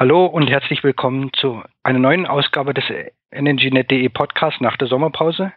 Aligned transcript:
Hallo 0.00 0.26
und 0.26 0.48
herzlich 0.48 0.84
willkommen 0.84 1.32
zu 1.32 1.60
einer 1.82 1.98
neuen 1.98 2.24
Ausgabe 2.24 2.72
des 2.72 2.84
EnergyNet.de 3.32 4.08
Podcast 4.10 4.60
nach 4.60 4.76
der 4.76 4.86
Sommerpause. 4.86 5.52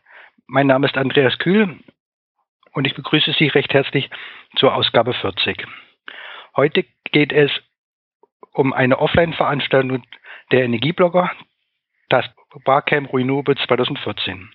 Mein 0.47 0.65
Name 0.65 0.87
ist 0.87 0.97
Andreas 0.97 1.37
Kühl 1.37 1.77
und 2.71 2.88
ich 2.88 2.95
begrüße 2.95 3.35
Sie 3.38 3.49
recht 3.49 3.71
herzlich 3.71 4.09
zur 4.55 4.73
Ausgabe 4.73 5.13
40. 5.13 5.67
Heute 6.55 6.85
geht 7.11 7.31
es 7.31 7.51
um 8.51 8.73
eine 8.73 8.97
Offline-Veranstaltung 8.97 10.01
der 10.51 10.63
Energieblogger, 10.63 11.30
das 12.09 12.25
Barcamp 12.66 13.13
Renewable 13.13 13.58
2014. 13.58 14.49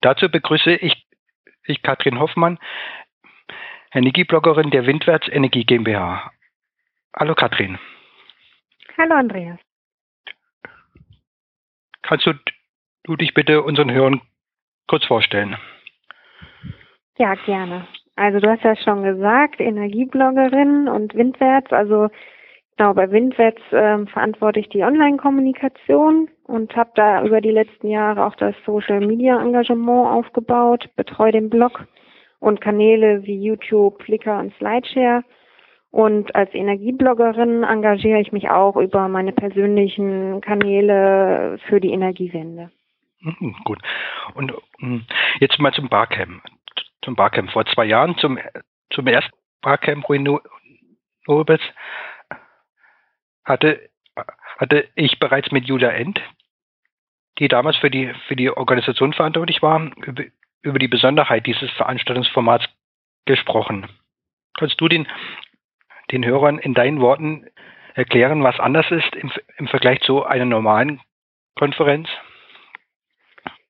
Dazu 0.00 0.28
begrüße 0.28 0.74
ich, 0.76 1.08
ich 1.64 1.82
Katrin 1.82 2.20
Hoffmann, 2.20 2.60
Energiebloggerin 3.92 4.70
der 4.70 4.86
Windwärts 4.86 5.26
Energie 5.26 5.64
GmbH. 5.64 6.30
Hallo 7.14 7.34
Katrin. 7.34 7.78
Hallo 8.96 9.14
Andreas. 9.14 9.58
Kannst 12.02 12.26
du, 12.26 12.32
du 13.04 13.16
dich 13.16 13.34
bitte 13.34 13.62
unseren 13.62 13.90
Hörern 13.92 14.20
kurz 14.88 15.04
vorstellen? 15.04 15.56
Ja, 17.18 17.34
gerne. 17.46 17.86
Also 18.16 18.40
du 18.40 18.50
hast 18.50 18.64
ja 18.64 18.76
schon 18.76 19.02
gesagt, 19.02 19.60
Energiebloggerin 19.60 20.88
und 20.88 21.14
Windwärts. 21.14 21.72
Also 21.72 22.08
genau, 22.76 22.94
bei 22.94 23.10
Windwärts 23.10 23.62
ähm, 23.72 24.06
verantworte 24.06 24.60
ich 24.60 24.68
die 24.70 24.82
Online-Kommunikation 24.82 26.30
und 26.44 26.76
habe 26.76 26.90
da 26.94 27.24
über 27.24 27.40
die 27.40 27.50
letzten 27.50 27.88
Jahre 27.88 28.24
auch 28.24 28.36
das 28.36 28.54
Social-Media-Engagement 28.66 30.08
aufgebaut, 30.08 30.88
betreue 30.96 31.32
den 31.32 31.50
Blog 31.50 31.86
und 32.40 32.60
Kanäle 32.60 33.22
wie 33.24 33.40
YouTube, 33.40 34.02
Flickr 34.02 34.38
und 34.38 34.54
Slideshare. 34.56 35.22
Und 35.92 36.34
als 36.34 36.52
Energiebloggerin 36.54 37.62
engagiere 37.62 38.18
ich 38.18 38.32
mich 38.32 38.50
auch 38.50 38.76
über 38.76 39.08
meine 39.08 39.32
persönlichen 39.32 40.40
Kanäle 40.40 41.58
für 41.68 41.80
die 41.80 41.92
Energiewende. 41.92 42.72
Mhm, 43.20 43.54
gut. 43.64 43.78
Und 44.34 44.52
hm, 44.80 45.04
jetzt 45.38 45.60
mal 45.60 45.72
zum 45.72 45.88
Barcamp 45.88 46.42
zum 47.02 47.16
Barcamp 47.16 47.50
vor 47.50 47.66
zwei 47.66 47.84
Jahren, 47.84 48.16
zum, 48.18 48.38
zum 48.90 49.06
ersten 49.06 49.36
Barcamp 49.60 50.08
Renewables, 50.08 51.60
hatte, 53.44 53.90
hatte 54.58 54.88
ich 54.94 55.18
bereits 55.18 55.50
mit 55.50 55.66
Julia 55.66 55.90
End, 55.90 56.20
die 57.38 57.48
damals 57.48 57.76
für 57.76 57.90
die, 57.90 58.12
für 58.28 58.36
die 58.36 58.50
Organisation 58.50 59.12
verantwortlich 59.12 59.62
war, 59.62 59.90
über, 60.06 60.24
über 60.62 60.78
die 60.78 60.88
Besonderheit 60.88 61.46
dieses 61.46 61.70
Veranstaltungsformats 61.72 62.66
gesprochen. 63.24 63.88
Kannst 64.56 64.80
du 64.80 64.88
den, 64.88 65.08
den 66.12 66.24
Hörern 66.24 66.58
in 66.58 66.74
deinen 66.74 67.00
Worten 67.00 67.46
erklären, 67.94 68.42
was 68.42 68.60
anders 68.60 68.90
ist 68.90 69.14
im, 69.16 69.30
im 69.56 69.66
Vergleich 69.66 70.00
zu 70.00 70.24
einer 70.24 70.44
normalen 70.44 71.00
Konferenz? 71.56 72.08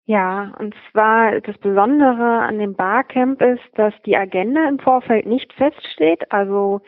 Ja, 0.05 0.53
und 0.59 0.75
zwar 0.91 1.41
das 1.41 1.57
Besondere 1.59 2.41
an 2.41 2.59
dem 2.59 2.75
Barcamp 2.75 3.41
ist, 3.41 3.63
dass 3.77 3.95
die 4.05 4.17
Agenda 4.17 4.69
im 4.69 4.79
Vorfeld 4.79 5.27
nicht 5.27 5.53
feststeht, 5.53 6.33
also 6.33 6.81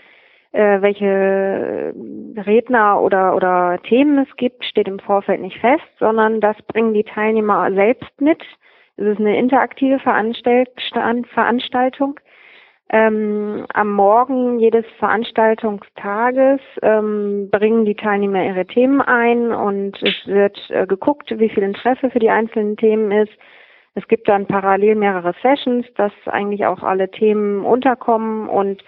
äh, 0.52 0.82
welche 0.82 1.94
Redner 2.46 3.00
oder, 3.00 3.36
oder 3.36 3.80
Themen 3.82 4.18
es 4.18 4.36
gibt, 4.36 4.64
steht 4.64 4.88
im 4.88 4.98
Vorfeld 4.98 5.40
nicht 5.40 5.58
fest, 5.58 5.84
sondern 5.98 6.40
das 6.40 6.56
bringen 6.62 6.94
die 6.94 7.04
Teilnehmer 7.04 7.72
selbst 7.72 8.20
mit. 8.20 8.42
Es 8.96 9.06
ist 9.06 9.20
eine 9.20 9.38
interaktive 9.38 9.98
Veranstaltung 9.98 12.20
ähm, 12.90 13.66
am 13.72 13.92
Morgen 13.92 14.58
jedes 14.58 14.84
Veranstaltungstages 14.98 16.60
ähm, 16.82 17.48
bringen 17.50 17.86
die 17.86 17.94
Teilnehmer 17.94 18.44
ihre 18.44 18.66
Themen 18.66 19.00
ein 19.00 19.52
und 19.52 20.00
es 20.02 20.26
wird 20.26 20.58
äh, 20.68 20.86
geguckt, 20.86 21.32
wie 21.38 21.48
viel 21.48 21.62
Interesse 21.62 22.10
für 22.10 22.18
die 22.18 22.30
einzelnen 22.30 22.76
Themen 22.76 23.10
ist. 23.10 23.32
Es 23.94 24.06
gibt 24.06 24.28
dann 24.28 24.46
parallel 24.46 24.96
mehrere 24.96 25.34
Sessions, 25.40 25.86
dass 25.96 26.12
eigentlich 26.26 26.66
auch 26.66 26.82
alle 26.82 27.10
Themen 27.10 27.64
unterkommen 27.64 28.48
und 28.48 28.82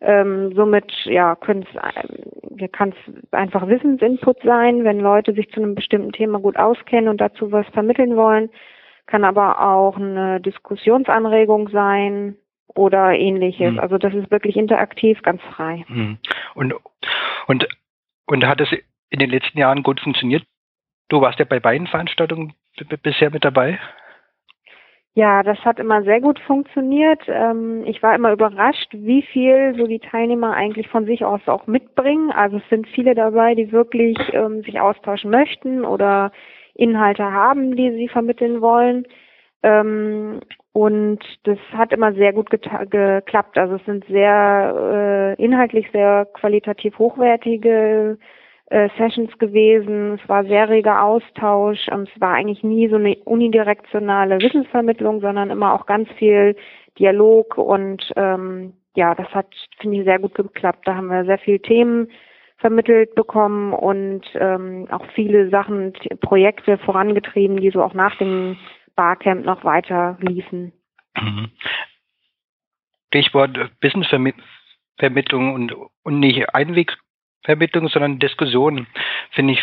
ähm, 0.00 0.52
somit 0.54 0.90
ja 1.04 1.34
kann 1.34 1.64
es 1.70 3.32
einfach 3.32 3.68
Wissensinput 3.68 4.38
sein, 4.42 4.84
wenn 4.84 5.00
Leute 5.00 5.34
sich 5.34 5.50
zu 5.50 5.60
einem 5.60 5.74
bestimmten 5.74 6.12
Thema 6.12 6.40
gut 6.40 6.56
auskennen 6.56 7.08
und 7.08 7.20
dazu 7.20 7.52
was 7.52 7.66
vermitteln 7.68 8.16
wollen. 8.16 8.50
Kann 9.06 9.24
aber 9.24 9.60
auch 9.60 9.96
eine 9.96 10.40
Diskussionsanregung 10.40 11.68
sein, 11.68 12.36
oder 12.68 13.12
ähnliches. 13.12 13.72
Mhm. 13.72 13.78
Also 13.78 13.98
das 13.98 14.14
ist 14.14 14.30
wirklich 14.30 14.56
interaktiv, 14.56 15.22
ganz 15.22 15.42
frei. 15.54 15.84
Mhm. 15.88 16.18
Und, 16.54 16.74
und, 17.46 17.68
und 18.26 18.46
hat 18.46 18.60
es 18.60 18.68
in 19.10 19.18
den 19.18 19.30
letzten 19.30 19.58
Jahren 19.58 19.82
gut 19.82 20.00
funktioniert? 20.00 20.44
Du 21.08 21.20
warst 21.20 21.38
ja 21.38 21.44
bei 21.44 21.60
beiden 21.60 21.86
Veranstaltungen 21.86 22.54
bisher 23.02 23.30
mit 23.30 23.44
dabei? 23.44 23.78
Ja, 25.16 25.44
das 25.44 25.58
hat 25.64 25.78
immer 25.78 26.02
sehr 26.02 26.20
gut 26.20 26.40
funktioniert. 26.40 27.22
Ähm, 27.28 27.84
ich 27.86 28.02
war 28.02 28.16
immer 28.16 28.32
überrascht, 28.32 28.88
wie 28.92 29.22
viel 29.22 29.74
so 29.76 29.86
die 29.86 30.00
Teilnehmer 30.00 30.54
eigentlich 30.54 30.88
von 30.88 31.04
sich 31.06 31.24
aus 31.24 31.40
auch 31.46 31.68
mitbringen. 31.68 32.32
Also 32.32 32.56
es 32.56 32.68
sind 32.68 32.88
viele 32.88 33.14
dabei, 33.14 33.54
die 33.54 33.70
wirklich 33.70 34.18
ähm, 34.32 34.62
sich 34.62 34.80
austauschen 34.80 35.30
möchten 35.30 35.84
oder 35.84 36.32
Inhalte 36.74 37.30
haben, 37.30 37.76
die 37.76 37.92
sie 37.92 38.08
vermitteln 38.08 38.60
wollen. 38.60 39.06
Ähm, 40.74 40.80
und 40.80 41.20
das 41.44 41.58
hat 41.72 41.92
immer 41.92 42.12
sehr 42.14 42.32
gut 42.32 42.50
geklappt. 42.50 43.58
Also 43.58 43.76
es 43.76 43.84
sind 43.84 44.04
sehr 44.06 45.36
äh, 45.38 45.42
inhaltlich 45.42 45.86
sehr 45.92 46.26
qualitativ 46.34 46.98
hochwertige 46.98 48.18
äh, 48.66 48.88
Sessions 48.98 49.36
gewesen. 49.38 50.18
Es 50.20 50.28
war 50.28 50.44
sehr 50.44 50.68
reger 50.68 51.02
Austausch. 51.02 51.88
Und 51.88 52.08
es 52.14 52.20
war 52.20 52.34
eigentlich 52.34 52.62
nie 52.64 52.88
so 52.88 52.96
eine 52.96 53.16
unidirektionale 53.24 54.38
Wissensvermittlung, 54.40 55.20
sondern 55.20 55.50
immer 55.50 55.74
auch 55.74 55.86
ganz 55.86 56.08
viel 56.18 56.56
Dialog 56.98 57.58
und 57.58 58.12
ähm, 58.14 58.74
ja, 58.96 59.14
das 59.16 59.28
hat, 59.34 59.48
finde 59.80 59.98
ich, 59.98 60.04
sehr 60.04 60.20
gut 60.20 60.34
geklappt. 60.34 60.86
Da 60.86 60.94
haben 60.94 61.08
wir 61.08 61.24
sehr 61.24 61.38
viele 61.38 61.60
Themen 61.60 62.08
vermittelt 62.58 63.14
bekommen 63.16 63.72
und 63.72 64.22
ähm, 64.34 64.86
auch 64.90 65.04
viele 65.14 65.50
Sachen, 65.50 65.92
Projekte 66.20 66.78
vorangetrieben, 66.78 67.56
die 67.56 67.70
so 67.70 67.82
auch 67.82 67.94
nach 67.94 68.16
dem 68.18 68.56
Barcamp 68.96 69.44
noch 69.44 69.64
weiter 69.64 70.16
liefen. 70.20 70.72
Mhm. 71.16 71.50
Stichwort 73.08 73.56
Businessvermittlung 73.80 75.54
und, 75.54 75.72
und 76.02 76.20
nicht 76.20 76.52
Einwegvermittlung, 76.54 77.88
sondern 77.88 78.18
Diskussionen 78.18 78.86
finde 79.30 79.54
ich, 79.54 79.62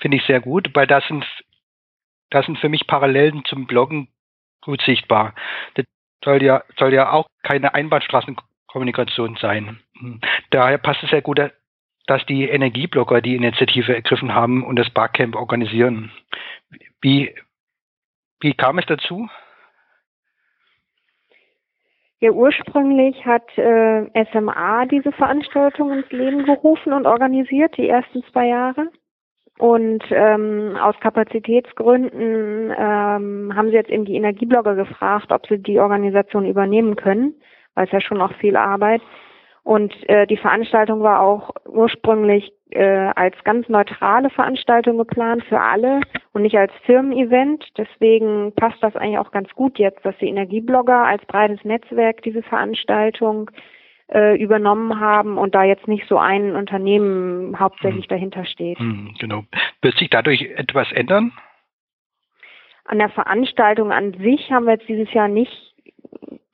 finde 0.00 0.16
ich 0.16 0.24
sehr 0.24 0.40
gut, 0.40 0.70
weil 0.74 0.86
das 0.86 1.06
sind, 1.06 1.24
das 2.30 2.46
sind 2.46 2.58
für 2.58 2.68
mich 2.68 2.86
Parallelen 2.86 3.44
zum 3.44 3.66
Bloggen 3.66 4.08
gut 4.62 4.82
sichtbar. 4.82 5.34
Das 5.74 5.84
soll 6.24 6.42
ja, 6.42 6.64
soll 6.76 6.92
ja 6.92 7.12
auch 7.12 7.26
keine 7.42 7.74
Einbahnstraßenkommunikation 7.74 9.36
sein. 9.36 9.80
Mhm. 9.94 10.20
Daher 10.50 10.78
passt 10.78 11.02
es 11.02 11.10
sehr 11.10 11.22
gut, 11.22 11.40
dass 12.06 12.26
die 12.26 12.48
Energieblogger 12.48 13.20
die 13.20 13.36
Initiative 13.36 13.94
ergriffen 13.94 14.34
haben 14.34 14.64
und 14.64 14.76
das 14.76 14.90
Barcamp 14.90 15.36
organisieren. 15.36 16.10
Wie, 17.00 17.32
wie 18.40 18.54
kam 18.54 18.78
es 18.78 18.86
dazu? 18.86 19.28
Ja, 22.20 22.32
ursprünglich 22.32 23.24
hat 23.24 23.46
äh, 23.56 24.24
SMA 24.30 24.84
diese 24.86 25.10
Veranstaltung 25.12 25.92
ins 25.92 26.10
Leben 26.10 26.44
gerufen 26.44 26.92
und 26.92 27.06
organisiert, 27.06 27.76
die 27.78 27.88
ersten 27.88 28.22
zwei 28.24 28.48
Jahre. 28.48 28.88
Und 29.58 30.02
ähm, 30.10 30.76
aus 30.80 30.98
Kapazitätsgründen 31.00 32.74
ähm, 32.76 33.52
haben 33.54 33.68
sie 33.68 33.74
jetzt 33.74 33.90
eben 33.90 34.04
die 34.04 34.16
Energieblogger 34.16 34.74
gefragt, 34.74 35.32
ob 35.32 35.46
sie 35.46 35.58
die 35.58 35.78
Organisation 35.78 36.46
übernehmen 36.46 36.96
können, 36.96 37.34
weil 37.74 37.86
es 37.86 37.92
ja 37.92 38.00
schon 38.00 38.20
auch 38.20 38.32
viel 38.34 38.56
Arbeit. 38.56 39.02
Und 39.62 39.92
äh, 40.08 40.26
die 40.26 40.38
Veranstaltung 40.38 41.02
war 41.02 41.20
auch 41.20 41.50
ursprünglich 41.66 42.52
äh, 42.70 43.12
als 43.14 43.34
ganz 43.44 43.68
neutrale 43.68 44.30
Veranstaltung 44.30 44.98
geplant 44.98 45.44
für 45.44 45.60
alle 45.60 46.00
und 46.32 46.42
nicht 46.42 46.56
als 46.56 46.72
Firmen-Event. 46.84 47.66
Deswegen 47.76 48.52
passt 48.54 48.82
das 48.82 48.96
eigentlich 48.96 49.18
auch 49.18 49.32
ganz 49.32 49.50
gut 49.54 49.78
jetzt, 49.78 50.04
dass 50.04 50.16
die 50.18 50.28
Energieblogger 50.28 51.04
als 51.04 51.24
breites 51.26 51.64
Netzwerk 51.64 52.22
diese 52.22 52.42
Veranstaltung 52.42 53.50
äh, 54.12 54.36
übernommen 54.40 55.00
haben 55.00 55.38
und 55.38 55.54
da 55.54 55.64
jetzt 55.64 55.88
nicht 55.88 56.06
so 56.08 56.18
ein 56.18 56.56
Unternehmen 56.56 57.58
hauptsächlich 57.58 58.04
hm. 58.04 58.08
dahinter 58.08 58.44
steht. 58.44 58.78
Hm, 58.78 59.14
genau. 59.18 59.44
Wird 59.82 59.96
sich 59.96 60.10
dadurch 60.10 60.42
etwas 60.56 60.90
ändern? 60.92 61.32
An 62.84 62.98
der 62.98 63.10
Veranstaltung 63.10 63.92
an 63.92 64.14
sich 64.14 64.50
haben 64.50 64.66
wir 64.66 64.72
jetzt 64.72 64.88
dieses 64.88 65.12
Jahr 65.12 65.28
nicht 65.28 65.70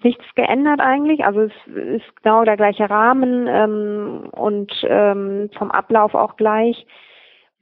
nichts 0.02 0.24
geändert 0.34 0.80
eigentlich. 0.80 1.24
Also 1.24 1.40
es 1.40 1.52
ist 1.66 2.16
genau 2.22 2.44
der 2.44 2.56
gleiche 2.56 2.88
Rahmen 2.88 3.46
ähm, 3.48 4.28
und 4.30 4.72
ähm, 4.86 5.50
vom 5.56 5.70
Ablauf 5.70 6.14
auch 6.14 6.36
gleich. 6.36 6.86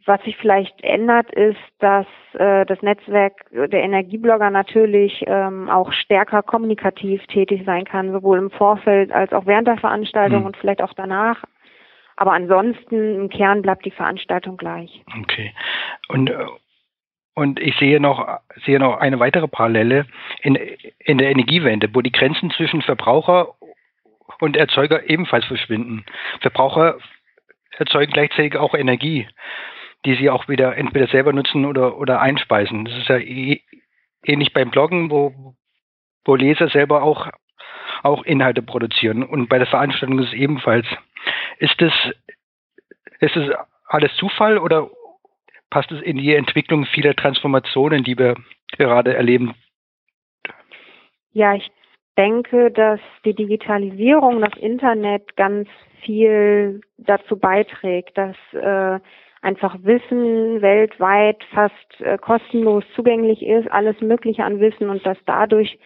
Was 0.07 0.23
sich 0.23 0.37
vielleicht 0.37 0.83
ändert, 0.83 1.33
ist, 1.33 1.59
dass 1.79 2.07
äh, 2.35 2.67
das 2.67 2.83
Netzwerk 2.83 3.33
der 3.53 3.83
Energieblogger 3.83 4.51
natürlich 4.51 5.25
ähm, 5.27 5.71
auch 5.71 5.93
stärker 5.93 6.43
kommunikativ 6.43 7.27
tätig 7.27 7.63
sein 7.65 7.85
kann, 7.85 8.13
sowohl 8.13 8.39
im 8.39 8.51
Vorfeld 8.51 9.13
als 9.13 9.33
auch 9.33 9.47
während 9.47 9.67
der 9.67 9.79
Veranstaltung 9.79 10.41
mhm. 10.41 10.47
und 10.47 10.57
vielleicht 10.59 10.83
auch 10.83 10.93
danach. 10.93 11.43
Aber 12.17 12.33
ansonsten 12.33 13.23
im 13.23 13.29
Kern 13.31 13.63
bleibt 13.63 13.85
die 13.87 13.91
Veranstaltung 13.91 14.57
gleich. 14.57 15.03
Okay. 15.23 15.55
Und 16.09 16.31
äh, 16.31 16.47
und 17.35 17.59
ich 17.59 17.77
sehe 17.79 18.01
noch, 18.01 18.39
sehe 18.65 18.79
noch 18.79 18.99
eine 18.99 19.19
weitere 19.19 19.49
Parallele 19.49 20.07
in, 20.43 20.55
in 21.01 21.19
der 21.19 21.31
Energiewende, 21.31 21.93
wo 21.93 22.01
die 22.01 22.13
Grenzen 22.13 22.53
zwischen 22.53 22.81
Verbraucher 22.81 23.49
und 24.41 24.57
Erzeuger 24.57 25.09
ebenfalls 25.11 25.45
verschwinden. 25.45 26.05
Verbraucher 26.41 26.97
erzeugen 27.77 28.13
gleichzeitig 28.13 28.57
auch 28.57 28.75
Energie, 28.75 29.27
die 30.05 30.15
sie 30.15 30.31
auch 30.31 30.49
wieder 30.49 30.77
entweder 30.77 31.07
selber 31.07 31.33
nutzen 31.33 31.65
oder, 31.65 31.99
oder 31.99 32.21
einspeisen. 32.21 32.85
Das 32.85 32.97
ist 32.97 33.09
ja 33.09 33.19
eh, 33.19 33.61
ähnlich 34.25 34.53
beim 34.53 34.71
Bloggen, 34.71 35.11
wo, 35.11 35.55
wo 36.25 36.35
Leser 36.35 36.69
selber 36.69 37.03
auch, 37.03 37.29
auch 38.03 38.25
Inhalte 38.25 38.63
produzieren. 38.63 39.23
Und 39.23 39.49
bei 39.49 39.59
der 39.59 39.67
Veranstaltung 39.67 40.19
ist 40.19 40.29
es 40.29 40.35
ebenfalls. 40.35 40.87
Ist 41.59 41.81
es, 41.81 41.93
ist 43.21 43.37
es 43.37 43.51
alles 43.87 44.15
Zufall 44.17 44.59
oder, 44.59 44.91
passt 45.71 45.91
es 45.91 46.01
in 46.03 46.19
die 46.19 46.35
Entwicklung 46.35 46.87
vieler 46.87 47.17
Transformationen, 47.17 48.05
die 48.05 48.17
wir 48.17 48.37
gerade 48.79 49.15
erleben? 49.15 49.55
Ja, 51.33 51.55
ich 51.55 51.69
denke, 52.17 52.71
dass 52.71 53.01
die 53.25 53.35
Digitalisierung, 53.35 54.41
das 54.41 54.57
Internet 54.61 55.37
ganz 55.37 55.69
viel 56.03 56.81
dazu 56.97 57.37
beiträgt, 57.37 58.17
dass 58.17 58.37
äh, 58.53 59.01
einfach 59.45 59.77
Wissen 59.83 60.63
weltweit 60.63 61.45
fast 61.53 62.01
äh, 62.01 62.19
kostenlos 62.19 62.85
zugänglich 62.97 63.45
ist, 63.45 63.71
alles 63.71 64.01
Mögliche 64.01 64.45
an 64.45 64.59
Wissen 64.59 64.89
und 64.89 65.05
dass 65.05 65.19
dadurch 65.27 65.79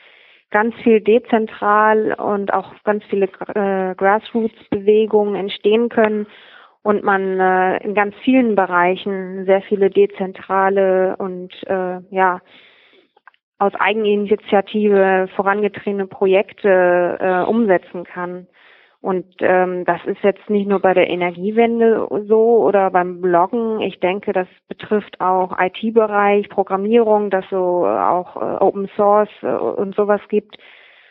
ganz 0.51 0.75
viel 0.77 1.01
dezentral 1.01 2.15
und 2.15 2.55
auch 2.55 2.73
ganz 2.85 3.05
viele 3.11 3.27
äh, 3.27 3.95
Grassroots-Bewegungen 3.95 5.35
entstehen 5.35 5.89
können 5.89 6.27
und 6.83 7.03
man 7.05 7.39
äh, 7.39 7.85
in 7.85 7.95
ganz 7.95 8.15
vielen 8.25 8.55
Bereichen 8.55 9.45
sehr 9.45 9.61
viele 9.63 9.91
dezentrale 9.91 11.17
und 11.19 11.53
äh, 11.67 12.01
ja 12.11 12.41
aus 13.59 13.75
Eigeninitiative 13.75 15.29
vorangetriebene 15.35 16.07
Projekte 16.07 17.19
äh, 17.21 17.51
umsetzen 17.51 18.05
kann. 18.05 18.47
Und 19.01 19.27
ähm, 19.41 19.85
das 19.85 20.05
ist 20.07 20.23
jetzt 20.23 20.51
nicht 20.51 20.69
nur 20.69 20.81
bei 20.81 20.93
der 20.93 21.09
Energiewende 21.09 22.09
so 22.27 22.65
oder 22.65 22.91
beim 22.91 23.21
Bloggen. 23.21 23.81
Ich 23.81 24.01
denke, 24.01 24.33
das 24.33 24.49
betrifft 24.67 25.21
auch 25.21 25.57
IT-Bereich, 25.59 26.49
Programmierung, 26.49 27.31
dass 27.31 27.45
so 27.49 27.87
auch 27.87 28.37
äh, 28.37 28.57
Open 28.65 28.89
Source 28.97 29.31
äh, 29.43 29.47
und 29.47 29.95
sowas 29.95 30.21
gibt. 30.29 30.59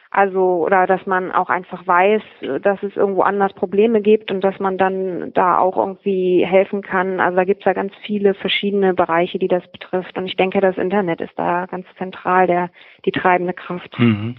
Also, 0.10 0.66
oder 0.66 0.88
dass 0.88 1.06
man 1.06 1.32
auch 1.32 1.50
einfach 1.50 1.86
weiß, 1.86 2.22
dass 2.62 2.82
es 2.82 2.96
irgendwo 2.96 3.22
anders 3.22 3.54
Probleme 3.54 4.02
gibt 4.02 4.32
und 4.32 4.42
dass 4.42 4.58
man 4.60 4.78
dann 4.78 5.34
da 5.34 5.58
auch 5.58 5.78
irgendwie 5.78 6.46
helfen 6.46 6.82
kann. 6.82 7.20
Also 7.20 7.36
da 7.36 7.44
gibt 7.44 7.62
es 7.62 7.66
ja 7.66 7.74
ganz 7.74 7.94
viele 8.04 8.34
verschiedene 8.34 8.94
Bereiche, 8.94 9.38
die 9.38 9.50
das 9.50 9.70
betrifft. 9.70 10.18
Und 10.18 10.26
ich 10.26 10.36
denke, 10.36 10.62
das 10.62 10.78
Internet 10.78 11.20
ist 11.22 11.38
da 11.38 11.66
ganz 11.66 11.86
zentral 11.98 12.48
der, 12.48 12.70
die 13.06 13.12
treibende 13.12 13.54
Kraft. 13.54 14.00
Mhm. 14.00 14.38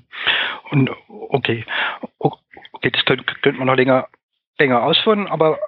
Und 0.70 0.90
okay. 1.28 1.64
Das 2.82 3.04
könnte, 3.04 3.25
könnte 3.42 3.58
man 3.58 3.66
noch 3.66 3.76
länger, 3.76 4.08
länger 4.58 4.82
ausführen, 4.82 5.26
aber, 5.26 5.58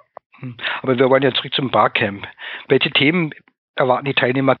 aber 0.81 0.97
wir 0.97 1.09
wollen 1.09 1.23
ja 1.23 1.33
zurück 1.33 1.53
zum 1.53 1.71
Barcamp. 1.71 2.27
Welche 2.67 2.91
Themen 2.91 3.31
erwarten 3.75 4.05
die 4.05 4.13
Teilnehmer? 4.13 4.57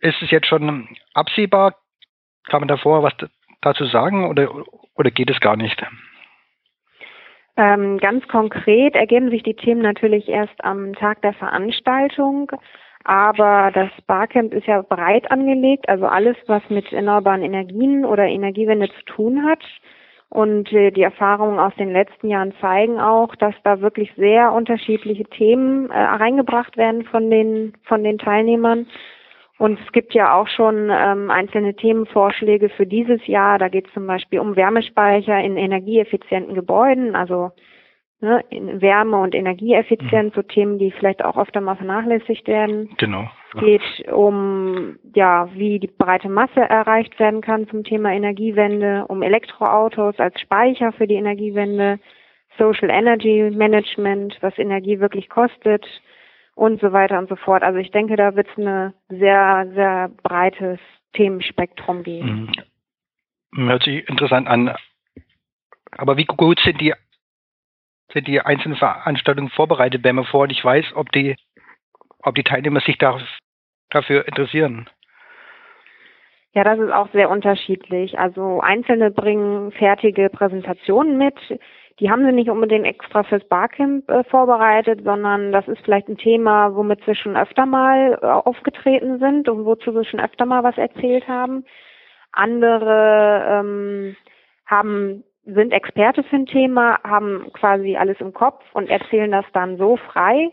Ist 0.00 0.22
es 0.22 0.30
jetzt 0.30 0.46
schon 0.46 0.88
absehbar? 1.14 1.74
Kann 2.48 2.60
man 2.60 2.68
davor 2.68 3.02
was 3.02 3.14
dazu 3.60 3.84
sagen 3.86 4.28
oder, 4.28 4.50
oder 4.94 5.10
geht 5.10 5.30
es 5.30 5.40
gar 5.40 5.56
nicht? 5.56 5.84
Ähm, 7.56 7.98
ganz 7.98 8.26
konkret 8.28 8.94
ergeben 8.94 9.30
sich 9.30 9.42
die 9.42 9.56
Themen 9.56 9.82
natürlich 9.82 10.28
erst 10.28 10.64
am 10.64 10.94
Tag 10.94 11.22
der 11.22 11.32
Veranstaltung. 11.34 12.52
Aber 13.04 13.70
das 13.72 13.90
Barcamp 14.06 14.52
ist 14.52 14.66
ja 14.66 14.82
breit 14.82 15.30
angelegt, 15.30 15.88
also 15.88 16.06
alles, 16.06 16.36
was 16.46 16.62
mit 16.68 16.92
erneuerbaren 16.92 17.42
Energien 17.42 18.04
oder 18.04 18.24
Energiewende 18.24 18.88
zu 18.88 19.04
tun 19.06 19.44
hat. 19.44 19.62
Und 20.30 20.70
äh, 20.72 20.90
die 20.90 21.02
Erfahrungen 21.02 21.58
aus 21.58 21.74
den 21.76 21.92
letzten 21.92 22.28
Jahren 22.28 22.52
zeigen 22.60 23.00
auch, 23.00 23.34
dass 23.36 23.54
da 23.64 23.80
wirklich 23.80 24.12
sehr 24.16 24.52
unterschiedliche 24.52 25.24
Themen 25.24 25.90
äh, 25.90 25.98
reingebracht 25.98 26.76
werden 26.76 27.04
von 27.04 27.30
den, 27.30 27.72
von 27.84 28.04
den 28.04 28.18
Teilnehmern. 28.18 28.86
Und 29.58 29.80
es 29.84 29.92
gibt 29.92 30.14
ja 30.14 30.34
auch 30.34 30.46
schon 30.46 30.90
ähm, 30.90 31.30
einzelne 31.30 31.74
Themenvorschläge 31.74 32.68
für 32.68 32.86
dieses 32.86 33.26
Jahr. 33.26 33.58
Da 33.58 33.68
geht 33.68 33.88
es 33.88 33.92
zum 33.94 34.06
Beispiel 34.06 34.38
um 34.38 34.54
Wärmespeicher 34.54 35.40
in 35.40 35.56
energieeffizienten 35.56 36.54
Gebäuden, 36.54 37.16
also 37.16 37.50
ne, 38.20 38.44
in 38.50 38.80
Wärme- 38.80 39.20
und 39.20 39.34
Energieeffizienz, 39.34 40.36
mhm. 40.36 40.36
so 40.36 40.42
Themen, 40.42 40.78
die 40.78 40.92
vielleicht 40.92 41.24
auch 41.24 41.36
öfter 41.36 41.60
mal 41.60 41.74
vernachlässigt 41.74 42.46
werden. 42.46 42.90
Genau. 42.98 43.28
Es 43.54 43.60
geht 43.60 44.12
um, 44.12 44.98
ja, 45.14 45.48
wie 45.54 45.78
die 45.78 45.86
breite 45.86 46.28
Masse 46.28 46.60
erreicht 46.60 47.18
werden 47.18 47.40
kann 47.40 47.68
zum 47.68 47.82
Thema 47.82 48.12
Energiewende, 48.12 49.06
um 49.08 49.22
Elektroautos 49.22 50.18
als 50.18 50.38
Speicher 50.40 50.92
für 50.92 51.06
die 51.06 51.14
Energiewende, 51.14 51.98
Social 52.58 52.90
Energy 52.90 53.50
Management, 53.54 54.36
was 54.42 54.58
Energie 54.58 55.00
wirklich 55.00 55.28
kostet, 55.28 55.86
und 56.58 56.80
so 56.80 56.92
weiter 56.92 57.18
und 57.18 57.28
so 57.28 57.36
fort. 57.36 57.62
Also 57.62 57.78
ich 57.78 57.92
denke, 57.92 58.16
da 58.16 58.34
wird 58.34 58.48
es 58.48 58.58
ein 58.58 58.92
sehr, 59.08 59.70
sehr 59.74 60.10
breites 60.24 60.80
Themenspektrum 61.12 62.02
geben. 62.02 62.50
Mhm. 63.52 63.68
Hört 63.68 63.84
sich 63.84 64.06
interessant 64.08 64.48
an. 64.48 64.74
Aber 65.92 66.16
wie 66.16 66.24
gut 66.24 66.58
sind 66.60 66.80
die, 66.80 66.94
sind 68.12 68.26
die 68.26 68.40
einzelnen 68.40 68.76
Veranstaltungen 68.76 69.50
vorbereitet, 69.50 70.02
wenn 70.02 70.16
man 70.16 70.24
vorher 70.24 70.48
nicht 70.48 70.64
weiß, 70.64 70.94
ob 70.96 71.12
die, 71.12 71.36
ob 72.22 72.34
die 72.34 72.44
Teilnehmer 72.44 72.80
sich 72.80 72.98
da, 72.98 73.18
dafür 73.90 74.26
interessieren? 74.26 74.88
Ja, 76.52 76.64
das 76.64 76.78
ist 76.78 76.90
auch 76.90 77.08
sehr 77.12 77.30
unterschiedlich. 77.30 78.18
Also 78.18 78.60
Einzelne 78.60 79.10
bringen 79.10 79.70
fertige 79.72 80.28
Präsentationen 80.30 81.18
mit, 81.18 81.36
die 82.00 82.10
haben 82.10 82.24
sie 82.24 82.32
nicht 82.32 82.48
unbedingt 82.48 82.86
extra 82.86 83.24
fürs 83.24 83.44
Barcamp 83.48 84.08
äh, 84.08 84.22
vorbereitet, 84.24 85.00
sondern 85.04 85.50
das 85.50 85.66
ist 85.66 85.80
vielleicht 85.84 86.08
ein 86.08 86.16
Thema, 86.16 86.74
womit 86.74 87.04
sie 87.04 87.16
schon 87.16 87.36
öfter 87.36 87.66
mal 87.66 88.18
äh, 88.22 88.26
aufgetreten 88.26 89.18
sind 89.18 89.48
und 89.48 89.64
wozu 89.64 89.92
sie 89.92 90.04
schon 90.04 90.20
öfter 90.20 90.46
mal 90.46 90.62
was 90.62 90.78
erzählt 90.78 91.26
haben. 91.26 91.64
Andere 92.32 93.44
ähm, 93.50 94.16
haben 94.66 95.24
sind 95.44 95.72
Experte 95.72 96.22
für 96.22 96.36
ein 96.36 96.46
Thema, 96.46 96.98
haben 97.02 97.50
quasi 97.54 97.96
alles 97.96 98.20
im 98.20 98.32
Kopf 98.32 98.62
und 98.74 98.90
erzählen 98.90 99.32
das 99.32 99.46
dann 99.52 99.76
so 99.76 99.96
frei. 99.96 100.50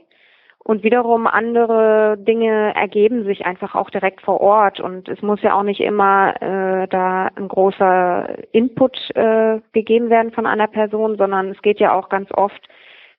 Und 0.67 0.81
wiederum 0.81 1.27
andere 1.27 2.17
Dinge 2.17 2.73
ergeben 2.73 3.23
sich 3.23 3.45
einfach 3.45 3.75
auch 3.75 3.91
direkt 3.91 4.21
vor 4.21 4.41
Ort. 4.41 4.79
Und 4.79 5.07
es 5.07 5.21
muss 5.21 5.39
ja 5.43 5.53
auch 5.53 5.61
nicht 5.61 5.79
immer 5.79 6.33
äh, 6.41 6.87
da 6.87 7.29
ein 7.35 7.47
großer 7.47 8.29
Input 8.51 8.97
äh, 9.13 9.59
gegeben 9.73 10.09
werden 10.09 10.31
von 10.31 10.47
einer 10.47 10.65
Person, 10.65 11.17
sondern 11.17 11.51
es 11.51 11.61
geht 11.61 11.79
ja 11.79 11.93
auch 11.93 12.09
ganz 12.09 12.31
oft 12.31 12.67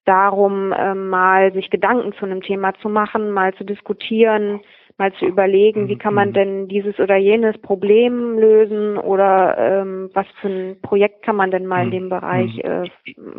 darum, 0.06 0.72
äh, 0.72 0.94
mal 0.94 1.52
sich 1.52 1.70
Gedanken 1.70 2.14
zu 2.14 2.24
einem 2.24 2.42
Thema 2.42 2.74
zu 2.82 2.88
machen, 2.88 3.30
mal 3.30 3.54
zu 3.54 3.62
diskutieren, 3.62 4.58
mal 4.98 5.12
zu 5.12 5.24
überlegen, 5.24 5.86
wie 5.86 5.98
kann 5.98 6.14
man 6.14 6.30
mhm. 6.30 6.34
denn 6.34 6.68
dieses 6.68 6.98
oder 6.98 7.16
jenes 7.16 7.56
Problem 7.58 8.40
lösen 8.40 8.98
oder 8.98 9.56
ähm, 9.56 10.10
was 10.14 10.26
für 10.40 10.48
ein 10.48 10.80
Projekt 10.82 11.22
kann 11.22 11.36
man 11.36 11.52
denn 11.52 11.66
mal 11.66 11.82
in 11.82 11.86
mhm. 11.86 11.92
dem 11.92 12.08
Bereich 12.08 12.56
mhm. 12.56 12.86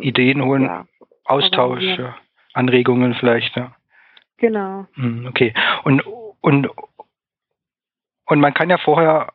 Ideen 0.00 0.42
holen, 0.42 0.62
ja, 0.62 0.86
Austausch, 1.26 1.84
Anregungen 2.54 3.12
vielleicht, 3.12 3.54
ja. 3.54 3.72
Genau. 4.38 4.86
Hm, 4.94 5.26
okay. 5.26 5.52
Und, 5.84 6.00
und, 6.40 6.68
und 8.26 8.40
man 8.40 8.54
kann 8.54 8.70
ja 8.70 8.78
vorher, 8.78 9.34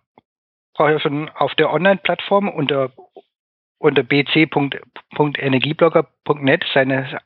vorher 0.76 1.00
schon 1.00 1.30
auf 1.30 1.54
der 1.56 1.72
Online-Plattform 1.72 2.50
unter, 2.50 2.92
unter 3.78 4.04
bc.energieblogger.net 4.04 6.66
seine, 6.74 7.22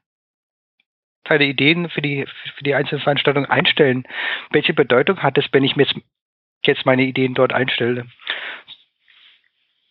seine 1.27 1.46
Ideen 1.46 1.89
für 1.89 2.01
die, 2.01 2.25
für 2.55 2.63
die 2.63 2.74
einzelnen 2.74 3.01
Veranstaltungen 3.01 3.50
einstellen. 3.50 4.07
Welche 4.50 4.74
Bedeutung 4.74 5.22
hat 5.22 5.38
es, 5.38 5.46
wenn 5.51 5.63
ich 5.63 5.75
mir 5.75 5.84
jetzt, 5.84 5.96
jetzt 6.63 6.86
meine 6.86 7.03
Ideen 7.03 7.36
dort 7.36 7.53
einstelle? 7.53 8.07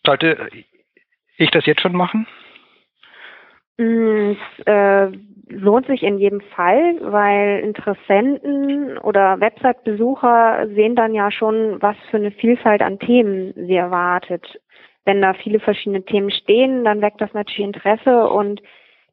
Sollte 0.05 0.49
ich 1.37 1.51
das 1.51 1.65
jetzt 1.65 1.81
schon 1.81 1.95
machen? 1.95 2.27
Mm, 3.77 4.31
es 4.31 4.65
äh, 4.65 5.11
lohnt 5.49 5.87
sich 5.87 6.03
in 6.03 6.17
jedem 6.17 6.41
Fall, 6.41 6.97
weil 7.01 7.59
Interessenten 7.59 8.97
oder 8.97 9.39
Website-Besucher 9.39 10.67
sehen 10.73 10.95
dann 10.95 11.13
ja 11.13 11.31
schon, 11.31 11.81
was 11.81 11.95
für 12.09 12.17
eine 12.17 12.31
Vielfalt 12.31 12.81
an 12.81 12.99
Themen 12.99 13.53
sie 13.55 13.75
erwartet. 13.75 14.59
Wenn 15.05 15.21
da 15.21 15.33
viele 15.33 15.59
verschiedene 15.59 16.03
Themen 16.03 16.31
stehen, 16.31 16.83
dann 16.83 17.01
weckt 17.01 17.21
das 17.21 17.33
natürlich 17.33 17.59
Interesse 17.65 18.27
und 18.29 18.61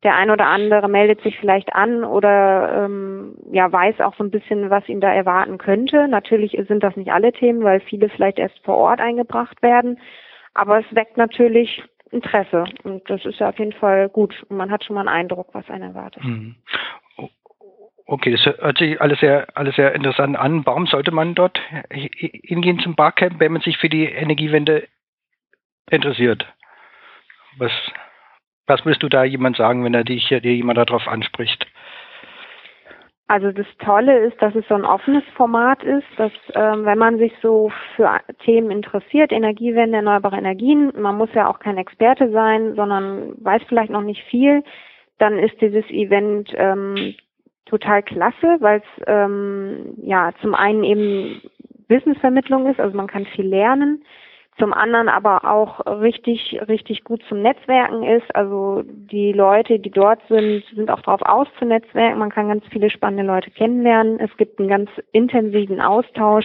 der 0.02 0.16
ein 0.16 0.30
oder 0.30 0.46
andere 0.46 0.88
meldet 0.88 1.22
sich 1.22 1.38
vielleicht 1.38 1.74
an 1.74 2.04
oder 2.04 2.84
ähm, 2.84 3.36
ja 3.52 3.70
weiß 3.72 4.00
auch 4.00 4.14
so 4.16 4.24
ein 4.24 4.30
bisschen, 4.30 4.68
was 4.70 4.88
ihn 4.88 5.00
da 5.00 5.12
erwarten 5.12 5.56
könnte. 5.58 6.08
Natürlich 6.08 6.58
sind 6.68 6.82
das 6.82 6.96
nicht 6.96 7.12
alle 7.12 7.32
Themen, 7.32 7.62
weil 7.64 7.80
viele 7.80 8.08
vielleicht 8.08 8.38
erst 8.38 8.58
vor 8.64 8.76
Ort 8.76 9.00
eingebracht 9.00 9.62
werden. 9.62 9.98
Aber 10.52 10.80
es 10.80 10.94
weckt 10.94 11.16
natürlich 11.16 11.82
Interesse. 12.10 12.64
Und 12.82 13.08
das 13.08 13.24
ist 13.24 13.40
ja 13.40 13.48
auf 13.48 13.58
jeden 13.58 13.72
Fall 13.72 14.08
gut. 14.08 14.34
Und 14.48 14.56
man 14.56 14.70
hat 14.70 14.84
schon 14.84 14.94
mal 14.94 15.00
einen 15.00 15.08
Eindruck, 15.08 15.48
was 15.52 15.68
einen 15.68 15.82
erwartet. 15.82 16.24
Mhm. 16.24 16.56
Okay, 18.06 18.32
das 18.32 18.44
hört 18.44 18.78
sich 18.78 19.00
alles 19.00 19.20
sehr, 19.20 19.46
alles 19.54 19.76
sehr 19.76 19.94
interessant 19.94 20.36
an. 20.36 20.66
Warum 20.66 20.86
sollte 20.86 21.10
man 21.10 21.34
dort 21.34 21.58
hingehen 21.90 22.78
zum 22.78 22.94
Barcamp, 22.94 23.40
wenn 23.40 23.52
man 23.52 23.62
sich 23.62 23.78
für 23.78 23.88
die 23.88 24.04
Energiewende 24.04 24.86
interessiert? 25.90 26.46
Was, 27.56 27.72
was 28.66 28.84
würdest 28.84 29.02
du 29.02 29.08
da 29.08 29.24
jemand 29.24 29.56
sagen, 29.56 29.84
wenn 29.84 29.94
er 29.94 30.04
dich, 30.04 30.28
dir 30.28 30.40
jemand 30.40 30.76
darauf 30.78 31.08
anspricht? 31.08 31.66
Also 33.26 33.52
das 33.52 33.66
Tolle 33.78 34.18
ist, 34.26 34.40
dass 34.42 34.54
es 34.54 34.68
so 34.68 34.74
ein 34.74 34.84
offenes 34.84 35.24
Format 35.34 35.82
ist, 35.82 36.06
dass 36.18 36.32
ähm, 36.54 36.84
wenn 36.84 36.98
man 36.98 37.16
sich 37.16 37.32
so 37.40 37.72
für 37.96 38.20
Themen 38.44 38.70
interessiert, 38.70 39.32
Energiewende, 39.32 39.96
erneuerbare 39.96 40.36
Energien, 40.36 40.92
man 40.98 41.16
muss 41.16 41.32
ja 41.32 41.48
auch 41.48 41.58
kein 41.58 41.78
Experte 41.78 42.30
sein, 42.30 42.74
sondern 42.74 43.32
weiß 43.42 43.62
vielleicht 43.66 43.90
noch 43.90 44.02
nicht 44.02 44.22
viel, 44.24 44.62
dann 45.18 45.38
ist 45.38 45.58
dieses 45.62 45.88
Event 45.88 46.52
ähm, 46.54 47.14
total 47.64 48.02
klasse, 48.02 48.58
weil 48.60 48.80
es 48.80 49.04
ähm, 49.06 49.94
ja 50.02 50.32
zum 50.42 50.54
einen 50.54 50.84
eben 50.84 51.40
Wissensvermittlung 51.88 52.66
ist, 52.66 52.78
also 52.78 52.94
man 52.94 53.06
kann 53.06 53.24
viel 53.24 53.46
lernen, 53.46 54.04
zum 54.58 54.72
anderen 54.72 55.08
aber 55.08 55.44
auch 55.44 55.84
richtig, 55.86 56.60
richtig 56.68 57.02
gut 57.02 57.22
zum 57.28 57.42
Netzwerken 57.42 58.04
ist. 58.04 58.34
Also 58.36 58.82
die 58.86 59.32
Leute, 59.32 59.80
die 59.80 59.90
dort 59.90 60.20
sind, 60.28 60.64
sind 60.74 60.90
auch 60.90 61.00
darauf 61.00 61.22
aus 61.22 61.48
zu 61.58 61.64
netzwerken. 61.64 62.18
Man 62.18 62.30
kann 62.30 62.48
ganz 62.48 62.64
viele 62.70 62.88
spannende 62.90 63.24
Leute 63.24 63.50
kennenlernen. 63.50 64.20
Es 64.20 64.34
gibt 64.36 64.60
einen 64.60 64.68
ganz 64.68 64.90
intensiven 65.12 65.80
Austausch. 65.80 66.44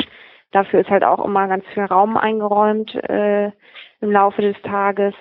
Dafür 0.52 0.80
ist 0.80 0.90
halt 0.90 1.04
auch 1.04 1.24
immer 1.24 1.48
ganz 1.48 1.64
viel 1.74 1.84
Raum 1.84 2.18
eingeräumt 2.18 2.96
äh, 2.96 3.52
im 4.02 4.12
Laufe 4.12 4.42
des 4.42 4.60
Tages. 4.64 5.14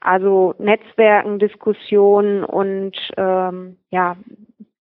Also 0.00 0.54
Netzwerken, 0.58 1.38
Diskussionen 1.38 2.44
und 2.44 2.96
ähm, 3.18 3.76
ja, 3.90 4.16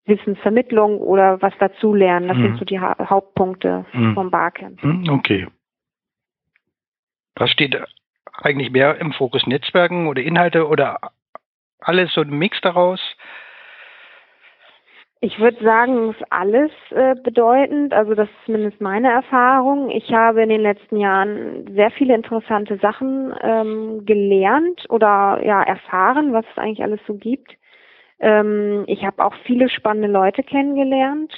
Wissensvermittlung 0.06 1.00
oder 1.00 1.42
was 1.42 1.54
dazulernen. 1.60 2.30
Das 2.30 2.38
mhm. 2.38 2.44
sind 2.44 2.60
so 2.60 2.65
die 2.65 2.80
ha 2.80 2.96
Hauptpunkte 3.10 3.86
mhm. 3.92 4.13
vom 4.13 4.32
Barcamp. 4.32 4.82
Mhm, 4.84 5.10
okay. 5.10 5.48
Was 7.36 7.50
steht 7.51 7.77
eigentlich 8.42 8.72
mehr 8.72 8.98
im 9.00 9.12
Fokus? 9.13 9.46
Netzwerken 9.46 10.08
oder 10.08 10.22
Inhalte 10.22 10.68
oder 10.68 11.00
alles 11.80 12.13
so 12.13 12.22
ein 12.22 12.30
Mix 12.30 12.60
daraus? 12.62 13.00
Ich 15.22 15.39
würde 15.39 15.63
sagen, 15.63 16.10
es 16.10 16.18
ist 16.18 16.32
alles 16.32 16.72
äh, 16.92 17.15
bedeutend. 17.15 17.94
Also 17.94 18.13
das 18.13 18.30
ist 18.30 18.46
zumindest 18.46 18.80
meine 18.80 19.12
Erfahrung. 19.12 19.89
Ich 19.89 20.12
habe 20.13 20.44
in 20.44 20.50
den 20.50 20.62
letzten 20.62 20.98
Jahren 20.98 21.74
sehr 21.74 21.89
viele 21.92 22.13
interessante 22.13 22.77
Sachen 22.77 23.34
ähm, 23.42 24.06
gelernt 24.06 24.86
oder 24.89 25.42
ja 25.44 25.63
erfahren, 25.63 26.32
was 26.32 26.46
es 26.51 26.58
eigentlich 26.58 26.84
alles 26.84 27.00
so 27.08 27.15
gibt. 27.15 27.56
Ähm, 28.20 28.84
ich 28.88 29.04
habe 29.04 29.24
auch 29.24 29.34
viele 29.46 29.70
spannende 29.70 30.10
Leute 30.10 30.44
kennengelernt 30.44 31.34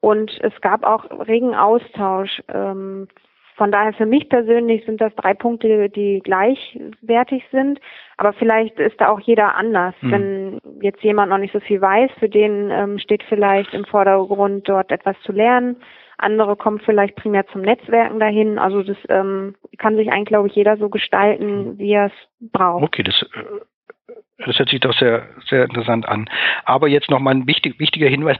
und 0.00 0.30
es 0.40 0.58
gab 0.60 0.84
auch 0.84 1.04
regen 1.28 1.54
Austausch 1.54 2.42
ähm, 2.48 3.08
von 3.56 3.72
daher 3.72 3.94
für 3.94 4.04
mich 4.04 4.28
persönlich 4.28 4.84
sind 4.84 5.00
das 5.00 5.14
drei 5.14 5.32
Punkte, 5.32 5.88
die 5.88 6.20
gleichwertig 6.22 7.42
sind. 7.50 7.80
Aber 8.18 8.34
vielleicht 8.34 8.78
ist 8.78 9.00
da 9.00 9.08
auch 9.08 9.20
jeder 9.20 9.54
anders. 9.54 9.94
Mhm. 10.02 10.10
Wenn 10.10 10.60
jetzt 10.82 11.02
jemand 11.02 11.30
noch 11.30 11.38
nicht 11.38 11.52
so 11.52 11.60
viel 11.60 11.80
weiß, 11.80 12.10
für 12.18 12.28
den 12.28 12.70
ähm, 12.70 12.98
steht 12.98 13.22
vielleicht 13.24 13.72
im 13.72 13.86
Vordergrund, 13.86 14.68
dort 14.68 14.92
etwas 14.92 15.16
zu 15.22 15.32
lernen. 15.32 15.76
Andere 16.18 16.56
kommen 16.56 16.80
vielleicht 16.80 17.16
primär 17.16 17.46
zum 17.48 17.62
Netzwerken 17.62 18.20
dahin. 18.20 18.58
Also 18.58 18.82
das 18.82 18.96
ähm, 19.08 19.54
kann 19.78 19.96
sich 19.96 20.10
eigentlich, 20.10 20.28
glaube 20.28 20.48
ich, 20.48 20.54
jeder 20.54 20.76
so 20.76 20.90
gestalten, 20.90 21.48
hm. 21.48 21.78
wie 21.78 21.92
er 21.92 22.06
es 22.06 22.50
braucht. 22.52 22.84
Okay, 22.84 23.02
das, 23.02 23.22
äh, 23.22 24.14
das 24.44 24.58
hört 24.58 24.68
sich 24.68 24.80
doch 24.80 24.94
sehr, 24.94 25.28
sehr 25.48 25.64
interessant 25.64 26.06
an. 26.06 26.28
Aber 26.66 26.88
jetzt 26.88 27.10
nochmal 27.10 27.34
ein 27.34 27.46
wichtig, 27.46 27.80
wichtiger 27.80 28.08
Hinweis, 28.08 28.36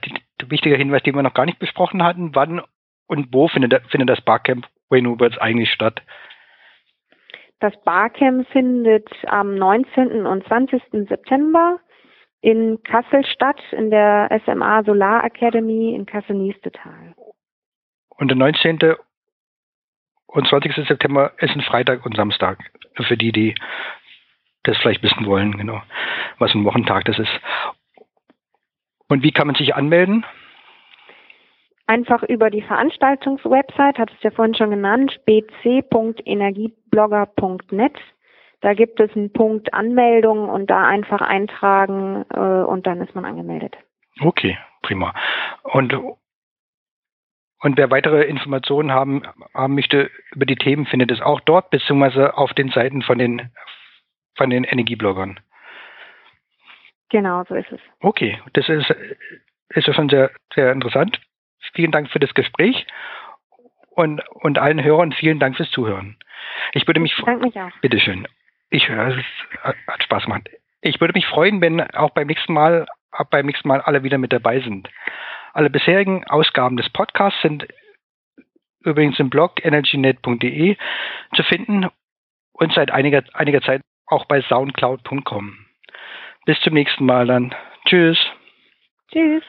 wichtiger 0.46 0.76
Hinweis, 0.76 1.02
den 1.02 1.14
wir 1.14 1.22
noch 1.22 1.34
gar 1.34 1.46
nicht 1.46 1.58
besprochen 1.58 2.02
hatten. 2.02 2.34
Wann 2.34 2.60
und 3.06 3.32
wo 3.32 3.48
findet, 3.48 3.86
findet 3.88 4.10
das 4.10 4.20
Barcamp 4.20 4.66
Renewables 4.90 5.38
eigentlich 5.38 5.72
statt? 5.72 6.02
Das 7.60 7.72
Barcamp 7.84 8.46
findet 8.48 9.08
am 9.26 9.54
19. 9.54 10.26
und 10.26 10.46
20. 10.46 10.82
September 11.08 11.80
in 12.42 12.82
Kassel 12.82 13.24
statt, 13.26 13.60
in 13.72 13.90
der 13.90 14.28
SMA 14.44 14.84
Solar 14.84 15.24
Academy 15.24 15.94
in 15.94 16.04
Kassel-Niestetal. 16.04 17.14
Und 18.10 18.28
der 18.28 18.36
19. 18.36 18.94
und 20.26 20.48
20. 20.48 20.86
September 20.86 21.32
ist 21.38 21.54
ein 21.56 21.62
Freitag 21.62 22.04
und 22.04 22.14
Samstag. 22.14 22.58
Für 22.94 23.16
die, 23.16 23.32
die 23.32 23.54
das 24.64 24.76
vielleicht 24.78 25.02
wissen 25.02 25.26
wollen, 25.26 25.56
genau, 25.56 25.82
was 26.38 26.54
ein 26.54 26.64
Wochentag 26.64 27.04
das 27.04 27.18
ist. 27.18 27.40
Und 29.08 29.22
wie 29.22 29.32
kann 29.32 29.46
man 29.46 29.56
sich 29.56 29.74
anmelden? 29.74 30.24
Einfach 31.86 32.22
über 32.22 32.50
die 32.50 32.62
Veranstaltungswebsite, 32.62 33.98
hat 33.98 34.12
es 34.12 34.22
ja 34.22 34.30
vorhin 34.30 34.54
schon 34.54 34.70
genannt, 34.70 35.20
bc.energieblogger.net. 35.24 37.98
Da 38.60 38.74
gibt 38.74 39.00
es 39.00 39.10
einen 39.14 39.32
Punkt 39.32 39.74
Anmeldung 39.74 40.48
und 40.48 40.70
da 40.70 40.86
einfach 40.86 41.20
eintragen 41.20 42.24
äh, 42.30 42.38
und 42.38 42.86
dann 42.86 43.00
ist 43.00 43.12
man 43.14 43.24
angemeldet. 43.24 43.76
Okay, 44.20 44.56
prima. 44.82 45.14
Und 45.62 45.94
und 47.60 47.78
wer 47.78 47.90
weitere 47.90 48.24
Informationen 48.24 48.92
haben, 48.92 49.22
haben 49.54 49.74
möchte 49.74 50.10
über 50.32 50.46
die 50.46 50.56
Themen, 50.56 50.86
findet 50.86 51.10
es 51.10 51.20
auch 51.20 51.40
dort, 51.40 51.70
beziehungsweise 51.70 52.36
auf 52.36 52.52
den 52.52 52.70
Seiten 52.70 53.02
von 53.02 53.18
den, 53.18 53.50
von 54.36 54.50
den 54.50 54.64
Energiebloggern. 54.64 55.40
Genau, 57.08 57.44
so 57.48 57.54
ist 57.54 57.70
es. 57.72 57.80
Okay, 58.00 58.38
das 58.52 58.68
ist, 58.68 58.94
ist 59.70 59.86
ja 59.86 59.94
schon 59.94 60.08
sehr, 60.08 60.30
sehr 60.54 60.72
interessant. 60.72 61.20
Vielen 61.74 61.92
Dank 61.92 62.10
für 62.10 62.18
das 62.18 62.34
Gespräch 62.34 62.86
und, 63.90 64.22
und 64.28 64.58
allen 64.58 64.82
Hörern 64.82 65.12
vielen 65.12 65.38
Dank 65.38 65.56
fürs 65.56 65.70
Zuhören. 65.70 66.16
Ich 66.72 66.86
würde 66.86 67.00
mich, 67.00 67.14
freuen. 67.14 67.40
mich 67.40 67.58
auch. 67.58 67.70
Bitteschön. 67.80 68.26
Ich 68.70 68.88
höre, 68.88 69.16
es 69.16 69.24
hat 69.86 70.02
Spaß 70.02 70.24
gemacht. 70.24 70.48
Ich 70.82 71.00
würde 71.00 71.14
mich 71.14 71.26
freuen, 71.26 71.60
wenn 71.60 71.80
auch 71.80 72.10
beim 72.10 72.26
nächsten 72.26 72.52
Mal, 72.52 72.86
beim 73.30 73.46
nächsten 73.46 73.68
Mal 73.68 73.80
alle 73.80 74.02
wieder 74.02 74.18
mit 74.18 74.32
dabei 74.32 74.60
sind. 74.60 74.88
Alle 75.52 75.70
bisherigen 75.70 76.24
Ausgaben 76.24 76.76
des 76.76 76.90
Podcasts 76.90 77.40
sind 77.40 77.66
übrigens 78.80 79.18
im 79.18 79.30
Blog 79.30 79.64
energynet.de 79.64 80.76
zu 81.34 81.42
finden 81.44 81.86
und 82.52 82.72
seit 82.72 82.90
einiger, 82.90 83.22
einiger 83.32 83.62
Zeit 83.62 83.82
auch 84.06 84.26
bei 84.26 84.42
soundcloud.com. 84.42 85.66
Bis 86.44 86.60
zum 86.60 86.74
nächsten 86.74 87.04
Mal 87.06 87.26
dann. 87.26 87.54
Tschüss. 87.86 88.18
Tschüss. 89.10 89.42